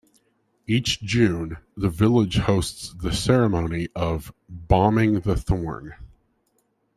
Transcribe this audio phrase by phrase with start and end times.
[0.65, 5.93] Each June, the village hosts the ceremony of "Bawming the Thorn".